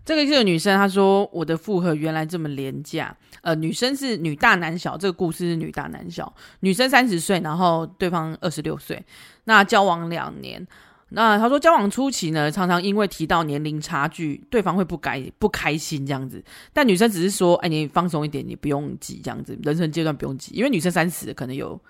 [0.04, 6.30] 这个这个女生她说：“我的复合原来这么廉价。”呃，女生是女大男小，这个故事是女大男小。
[6.60, 9.02] 女生三十岁，然后对方二十六岁。
[9.44, 10.68] 那交往两年，
[11.08, 16.44] 那她说交往初期呢，常常因为提到年龄差距，对方会不该不开心这样子。
[16.74, 21.80] 但女生只是说：“哎，你放松一点，你不用急这样子，人生阶段不用急，因为女生三十可能有。”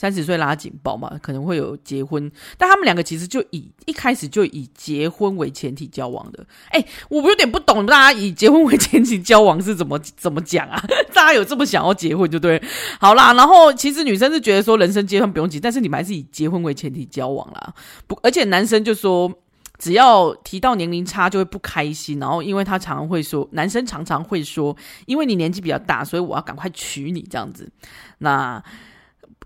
[0.00, 6.42] 三十岁拉警报嘛，可能会有结婚，但他们两个其实就以一开始就以结婚为前提交往的。
[6.70, 10.82] 哎、我有点不懂，大家以结婚为前提交往是怎么 怎么讲啊？
[11.12, 12.58] 大家有这么想要结婚就对，
[12.98, 13.34] 好啦。
[13.34, 17.74] 然后其实女生是觉得说人生阶段不用急，但是你们还是以结婚为前提交往啦。
[18.06, 19.30] 不，而且男生就说
[19.78, 27.70] 只要提到年龄差就会不开心，然后因为他常常会说，男生常常会说，因为你年纪比较大，所以我要赶快娶你这样子。
[28.16, 28.64] 那。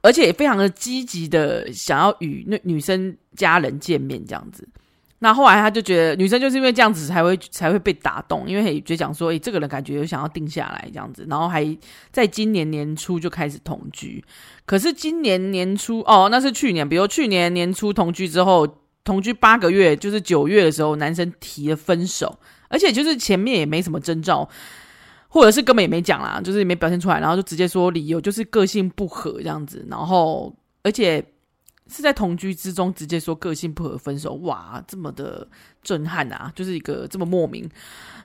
[0.05, 4.69] 而且也非常的积极的想要与那女生家人见面这样子，
[5.21, 11.65] 那后来他就觉得女生就是因为这样子才会才会被打动，因为就讲说，诶，这个人感觉有想要定下来这样子，然后还
[12.13, 14.23] 在今年年初就开始同居。
[14.67, 18.69] 可是今年年初哦，那是去年，比如去年年初同居之后，
[19.05, 22.39] 同居八个月，就是九月的时候，男生提了分手，
[22.69, 24.47] 而且就是前面也没什么征兆。
[25.35, 31.21] 或者是根本也没讲啦，就是也没表现出来，然后就直接说理由就是个性不合这样子，然后而且
[31.89, 35.45] 是在同居之中直接说个性不合分手，哇，这么的
[35.83, 37.69] 震撼啊，就是一个这么莫名。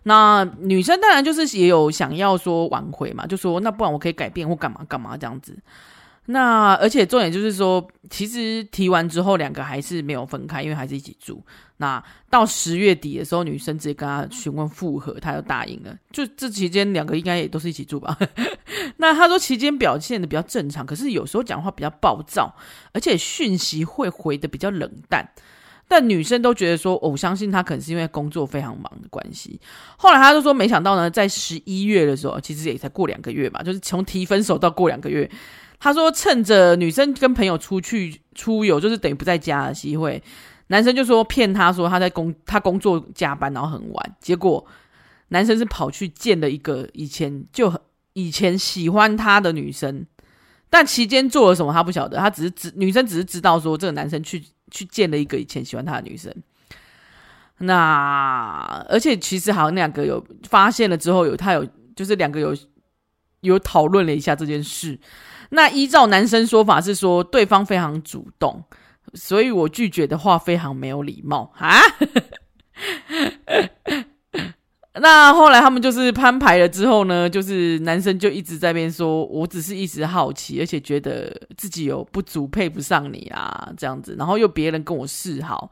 [0.03, 5.57] 那女生当然就是也有想要说挽回嘛，就说那不然我可以改变或干嘛干嘛这样子。
[6.31, 11.43] 那而且重点就是说，其实提完之后两个还是没有分开，因为还是一起住。
[11.77, 15.95] 那到十月底的时候，女生直接跟他询问复合，他就答应了。
[16.11, 18.15] 就这期间，两个应该也都是一起住吧？
[18.97, 22.53] 那他说期间表现的比较正常，可是有时候讲话比较暴躁，
[22.93, 25.27] 而且讯息会回的比较冷淡。
[25.87, 29.59] 但女生都觉得说，我相信他可能是因为工作非常忙的关系。
[29.97, 35.27] 后来他就说，没想到呢，在十一月的时候，其实也才过两个月吧，就是从提分手到过两个月。
[35.79, 40.21] 他说：“趁着女生跟朋友出去出游，就是等于不在家的机会，
[40.67, 44.15] 男生就说骗他说他在工他工作加班，然后很晚。
[44.19, 44.65] 结果
[45.29, 47.73] 男生是跑去见了一个以前就
[48.11, 50.05] 以前喜欢他的女生，
[50.69, 56.29] 但期间做了什么他不晓得，他只是知女生只是知道说这个男生去去见了一个以前喜欢他的女生。
[57.59, 61.65] 那而且其实好像两个有发现了之后有他有
[61.95, 62.53] 就是两个有
[63.39, 64.99] 有讨论了一下这件事。”
[65.49, 68.63] 那依照男生说法是说对方非常主动，
[69.13, 71.79] 所以我拒绝的话非常没有礼貌啊。
[75.01, 84.15] 那后来他们就是摊牌了之后呢，就是男生就一直在边说，我只是一时好奇，而且觉得自己有不足，配不上你啊，这样子。
[84.17, 85.71] 然后又别人跟我示好，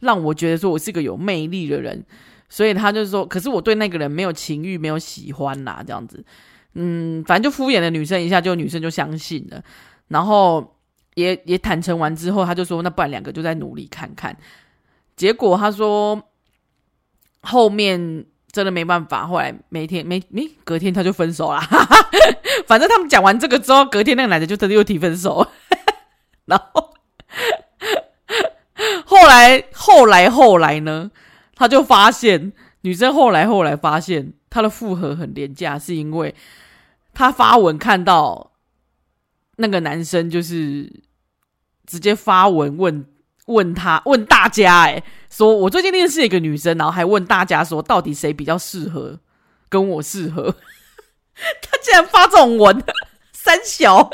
[0.00, 2.04] 让我觉得说我是个有魅力的人，
[2.48, 6.22] 所以他就说，可是我对那个人没有情欲，没有喜欢啦，这样子。
[6.78, 9.62] 嗯，反正就敷衍了女生一下，就女生就相信了，
[10.08, 10.76] 然后
[11.14, 14.36] 也也坦诚完之后，他就说：“那不然两个就再努力看看。”
[15.16, 16.22] 结果他说
[17.40, 21.60] 后面真的没办法，后来每天没没隔天他就分手了。
[22.68, 25.46] 反正他们讲完这个之后，隔天那个男的就真的又提分手。
[26.44, 26.94] 然后
[29.06, 31.10] 后来后来后来呢，
[31.54, 36.34] 他就发现女生后来后来发现他的复合很廉价，是因为
[37.16, 38.52] 他发文看到
[39.56, 41.02] 那个男生就是
[41.86, 43.06] 直接发文问。
[43.46, 49.20] 问他问大家，欸，哎，说我最近认识一个女生，然后还问大家说，到底谁比较适合
[49.68, 50.52] 跟我适合？
[51.62, 52.82] 他竟然发这种文，
[53.32, 54.10] 三小，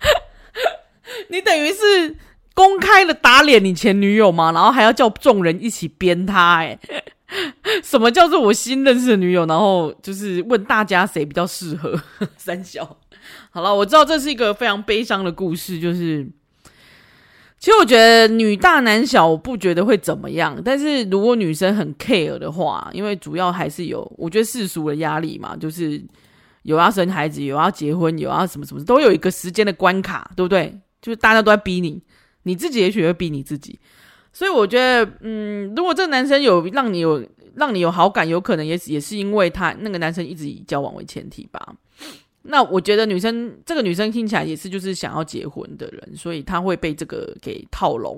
[1.30, 2.18] 你等于是
[2.52, 4.52] 公开的打脸你前女友吗？
[4.52, 7.02] 然后还要叫众人一起编他，欸，哎，
[7.84, 9.44] 什么叫做我新认识的女友？
[9.46, 12.00] 然后就是问大家谁比较适合？
[12.36, 12.96] 三小，
[13.50, 16.26] 好了，我知道这是一个非常悲伤的故事，就是。
[17.60, 20.56] 其实我觉得女大男小，我不觉得会怎么样。
[20.64, 26.00] 但是如果女生很 care 的话，因为主要还是有，我觉得世俗的压力嘛，就是
[26.62, 30.72] 有要生孩子，有要结婚，有要什么什么，都有一个时间的关卡，对不对？
[31.02, 32.00] 就是大家都在逼你，
[32.44, 33.76] 你自己也许会逼你自己。
[34.38, 41.74] 所以我觉得，嗯，如果这个男生有让你有让你有好感，有可能也也是因为他那个男生一直以交往为前提吧。
[42.42, 48.16] 那我觉得女生这个女生听起来也是就是想要结婚的人，所以她会被这个给套牢。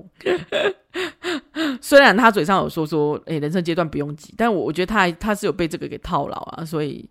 [1.80, 7.08] 虽然她嘴上有说说，诶、人生阶段不用急，但我我觉得她她是有被这个给套牢啊，所以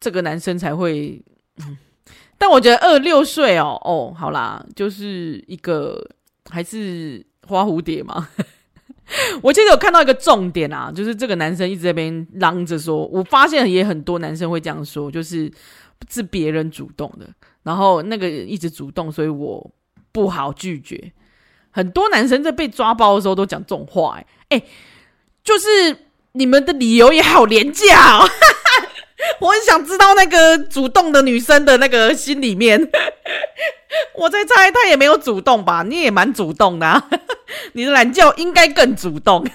[0.00, 1.22] 这个男生才会。
[2.38, 6.02] 但我觉得二六岁哦哦，好啦，就是一个
[6.48, 8.28] 还是花蝴蝶嘛。
[9.42, 15.50] 我记得有看到一个重点啊，就是这个男生一直在那边嚷着说，我发现也很多男生会这样说，就是。
[16.10, 17.26] 是别人主动的，
[17.62, 19.70] 然后那个一直主动，所以我
[20.12, 21.12] 不好拒绝。
[21.70, 24.62] 很多男生在被抓包的时候都讲这种话，欸，哎，
[25.42, 25.96] 就是
[26.32, 28.28] 你们的理由也好廉价哦。
[29.40, 32.90] 我很想知道那个主动的女生的那个心里面。
[34.16, 35.82] 我在猜，他也没有主动吧？
[35.82, 37.10] 你也蛮主动的啊，
[37.74, 39.46] 你的懒觉应该更主动。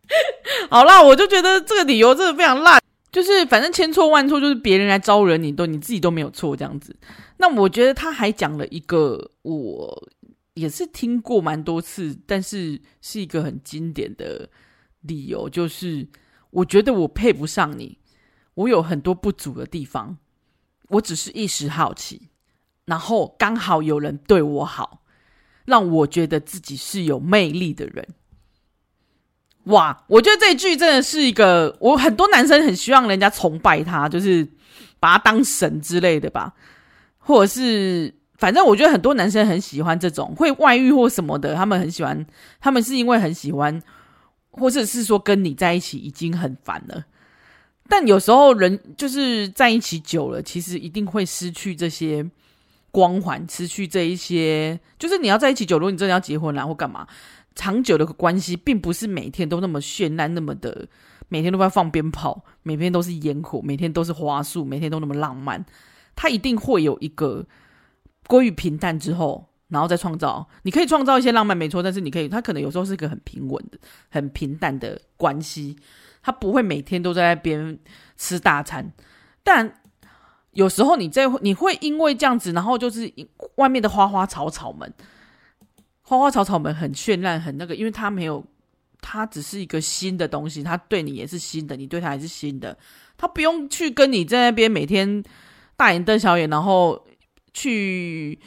[0.70, 2.80] 好啦，我就觉得这个理由真的非常烂。
[3.12, 6.94] 就是反正千错万错，就是别人来招惹你，都你自己都没有错这样子。
[7.38, 10.08] 那我觉得他还讲了一个，我
[10.52, 14.46] 也是听过蛮多次，但是是一个很经典的
[15.00, 16.06] 理由，就是
[16.50, 17.96] 我觉得我配不上你，
[18.52, 20.18] 我有很多不足的地方，
[20.88, 22.28] 我只是一时好奇，
[22.86, 25.02] 然后刚好有人对我好，
[25.64, 28.08] 让我觉得自己是有魅力的人。
[29.64, 34.46] 哇，我觉得这句真的是一个，我很多男生很希望人家崇拜他，就是
[35.00, 36.54] 把他当神之类的吧，
[37.18, 42.24] 或者是反正我觉得很多男生很喜欢这种会外遇或什么的，他们很喜欢，
[42.60, 43.82] 他们是因为很喜欢，
[44.52, 47.04] 或者是说跟你在一起已经很烦了，
[47.88, 52.24] 但有时候人就是在一起久了，其实一定会失去这些
[52.96, 57.06] 光环，失去这一些，就是你要在一起久，如果你真的要结婚了或干嘛。
[57.54, 60.88] 长久的关系，并不是每天都那么绚烂，那么的
[61.28, 65.62] 每天都在放鞭炮，每天都是烟火，每天都是花束，每天都那么浪漫。
[66.14, 67.44] 它一定会有一个
[68.26, 70.48] 归于平淡之后，然后再创造。
[70.62, 73.78] 你可以创造一些浪漫，没错，但是你可以，它可能有时候是一个很平稳的、
[74.08, 75.76] 很平淡的关系。
[76.22, 77.78] 它不会每天都在那边
[78.16, 78.90] 吃大餐，
[79.42, 79.82] 但
[80.56, 83.12] 有时候你在你会因为这样子，然后就是
[83.56, 84.92] 外面的花花草草们。
[86.08, 88.44] 花花草草们很绚烂，很那个，因为他没有，
[89.00, 92.78] 他只是一个新的东西，他对你也是新的，你对他也是新的，
[93.18, 95.20] 他不用去跟你在那边每天
[95.76, 97.04] 大眼瞪小眼，然后
[97.52, 98.38] 去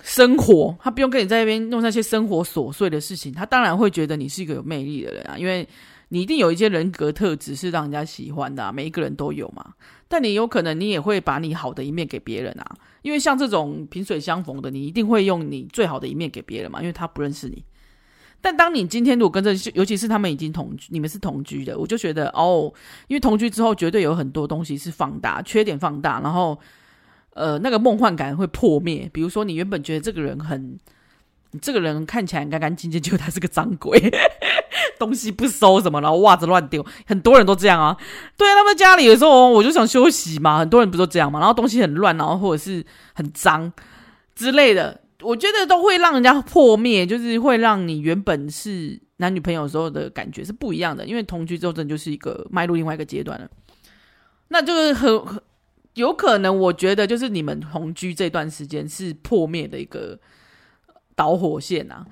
[0.00, 5.68] 生活，他不用跟你在那边弄那些生活琐碎的事情，他当然会觉得你是一个有魅力的人啊，因为
[6.08, 9.74] 你一定有一些人格特质是让人家喜欢的，每一个人都有嘛，
[10.08, 12.76] 但你有可能你也会把你好的一面给别人啊。
[13.02, 17.64] 因为像这种萍水相逢的，你一定会用你最好的一面给别人嘛，因为他不认识你。
[18.40, 22.72] 但当你今天如果跟这，尤其是他们已经同居，你们是同居的，我就觉得哦，
[23.08, 26.58] 因为同居之后绝对有很多东西是放大，缺点放大，然后
[27.30, 29.08] 呃那个梦幻感会破灭。
[29.12, 30.78] 比如说你原本觉得这个人很，
[31.60, 33.98] 这个人看起来干干净净，结果他是个脏鬼。
[34.98, 37.96] 东西不收什么，然后袜子乱丢，很多人都这样啊。
[38.36, 40.58] 对，他们家里的时候，我就想休息嘛。
[40.58, 41.38] 很多人不都这样嘛？
[41.38, 42.84] 然后东西很乱，然后或者是
[43.14, 43.72] 很脏
[44.34, 51.04] 之类的，我觉得都会让人家破灭，就是会让你原本是男女朋友时候的感觉是不一样的。
[51.06, 53.48] 因为同居之后，真的就是一个迈入另外一个阶段了。
[54.48, 55.42] 那就是很很
[55.94, 60.18] 有可能，我觉得就是你们同居这段时间是破灭的一个
[61.14, 62.06] 导火线啊。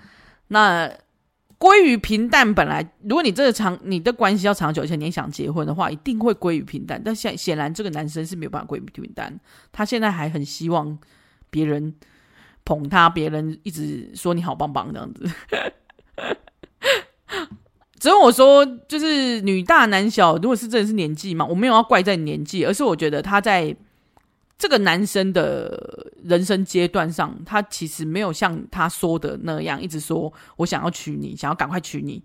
[0.49, 0.91] 那。
[1.63, 2.53] 归于平淡。
[2.53, 7.01] 本来，如果你这个长你的关系要长久，而且你想结婚的话，一定会归于平淡。
[7.05, 9.39] 但显显然，这个男生是没有办法归于平淡。
[9.71, 10.99] 他现在还很希望
[11.51, 11.95] 别人
[12.65, 15.25] 捧他，别人一直说你好棒棒这样子。
[18.01, 20.35] 只有我说，就是女大男小。
[20.39, 23.77] 如果是真的是年纪嘛，我没有要怪在年纪，而是我觉得他在
[24.63, 32.23] 这个男生的人生阶段上，他其实没有像他说的那样，一直说我想要娶你，想要赶快娶你。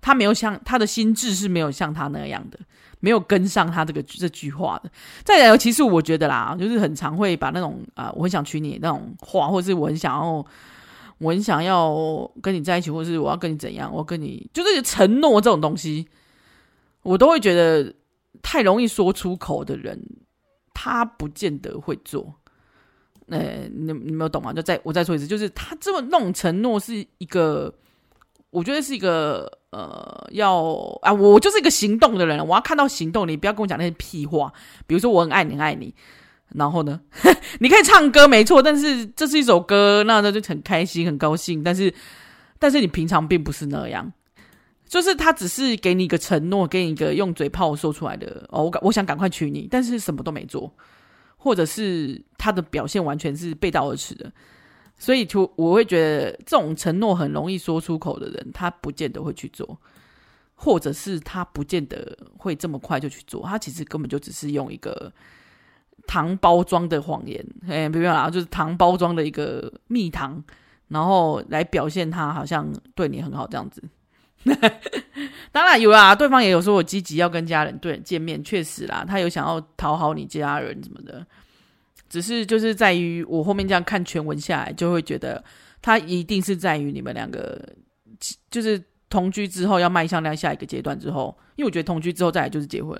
[0.00, 2.58] 他没有像他的心智是没有像他那样的，
[2.98, 4.90] 没有跟上他这个这句话的。
[5.22, 10.44] 再来，其实我觉得啦，就是很常会把那种啊、我很想娶你那种话，或是我很想要。
[11.18, 13.90] 我很想要跟你在一起，或是我要跟你怎样？
[13.90, 16.06] 我跟你就是承诺这种东西，
[17.02, 17.94] 我都会觉得
[18.42, 19.98] 太容易说出口的人，
[20.78, 22.34] 他不见得会做。
[23.28, 24.52] 呃，你你没有懂吗？
[24.52, 27.72] 就再我再说一次，就是他这么那种承诺是一个，
[28.50, 30.62] 我觉得是一个呃，要
[31.00, 34.52] 啊，我就是一个行动的人，我要看到行动，你不要跟我讲那些屁话。
[34.86, 35.94] 比如说我很爱你，很爱你。
[36.54, 37.00] 然后呢，
[37.58, 41.64] 你可以唱歌没错，但是这是一首歌，那那就很开心很高兴。
[41.64, 41.92] 但是，
[42.60, 44.12] 但是你平常并不是那样，
[44.86, 50.72] 就是他只是给你一个承诺，给你一个用嘴炮说出来的哦，我我想赶快娶你，但是什么都没做，
[51.36, 54.32] 或者是他的表现完全是背道而驰的。
[54.98, 59.78] 所以，就我会觉得这种承诺很容易说出口的人，他不见得会去做，
[60.54, 65.12] 或者是他不见得会这么快就去做，他其实根本就只是用一个。
[66.06, 70.40] 糖包装的谎言，哎，不用啦，就是糖包装的一个蜜糖，
[70.86, 73.82] 然后来表现他好像对你很好这样子。
[75.50, 81.26] 当然有啦，对方也有说我积极要跟家人对见面，确实啦，他有想要讨好你家人什么的。
[82.08, 85.42] 只是就是在于我后面这样看全文下来，就会觉得
[85.82, 87.60] 他一定是在于你们两个
[88.50, 88.80] 就是
[89.10, 92.96] 同居之后要迈向那下一个阶段之后，因为我觉得同居之后再来就是结婚。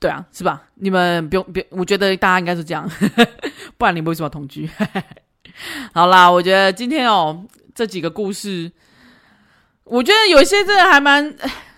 [0.00, 0.62] 对啊，是吧？
[0.74, 2.88] 你们不用，别，我觉得大家应该是这样，
[3.78, 4.68] 不然你们为什么要同居？
[5.92, 7.44] 好啦，我觉得今天哦，
[7.74, 8.70] 这几个故事，
[9.88, 11.34] 我觉得有一些真的还蛮，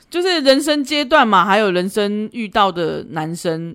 [0.09, 3.75] 就是人生阶段嘛，还有人生遇到的男生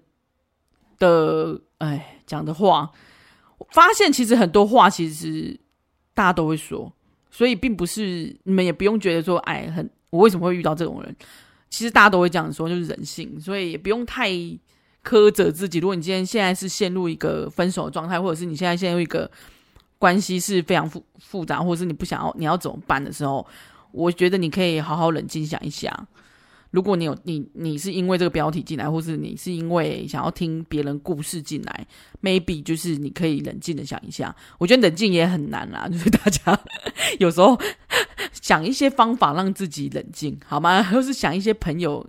[0.99, 2.91] 的，哎，讲的话，
[3.71, 5.59] 发现其实很多话其实
[6.13, 6.91] 大家都会说，
[7.31, 11.15] 所以并不是你们也不用觉得说，哎，很，我为什么会遇到这种人？
[11.69, 14.29] 其实大家都会这样说，就是人性，所以也不用太
[15.03, 15.79] 苛责自己。
[15.79, 19.29] 如果你今天现在是陷入一个分手的状态，或者是你现在陷入一个
[19.97, 23.45] 关系是非常复复杂，或者是你不想要你要怎么办的时候，
[23.95, 26.07] 我觉得你可以好好冷静想一想。
[26.71, 31.87] 如果你有你你是因为这个标题进来，或是你是因为想要听别人故事进来
[32.21, 34.35] ，maybe 就是你可以冷静的想一下。
[34.57, 36.59] 我觉得冷静也很难啦， 就是大家
[37.19, 37.57] 有时候。
[38.41, 40.83] 想一些方法让自己冷静，好吗？
[40.91, 42.05] 或是想一些朋友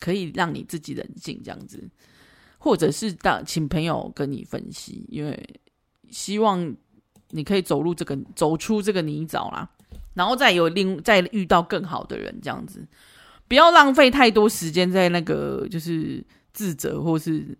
[0.00, 1.86] 可以让你自己冷静，这样子，
[2.56, 5.38] 或者是当请朋友跟你分析，因为
[6.08, 6.74] 希望
[7.30, 9.68] 你可以走入这个走出这个泥沼啦，
[10.16, 12.84] 然后再有另再遇到更好的人，这样子，
[13.46, 17.56] 不要浪费太多时间在那个就是自责或是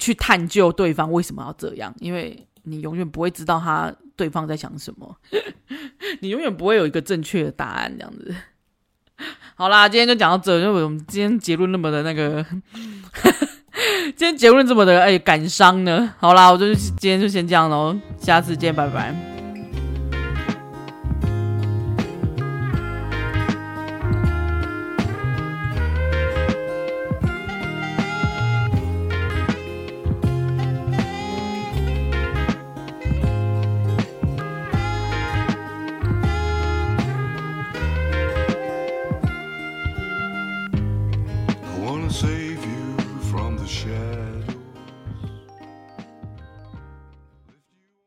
[0.00, 3.94] 去探究对方为什么要这样，因为你永远不会知道他。
[4.14, 5.16] 对方在想什么？
[6.20, 8.32] 你永远不会有一个正确的答案，这样子。
[9.56, 12.44] 好啦，今天就讲到这，因为我们今天结论那么的那个，
[14.14, 16.14] 今天结论这么的哎感伤呢。
[16.18, 19.31] 好啦，我就今天就先这样喽，下次见，拜拜。